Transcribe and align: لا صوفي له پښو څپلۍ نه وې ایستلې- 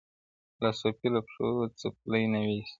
لا 0.61 0.69
صوفي 0.79 1.07
له 1.15 1.19
پښو 1.27 1.47
څپلۍ 1.79 2.23
نه 2.33 2.39
وې 2.45 2.53
ایستلې- 2.61 2.67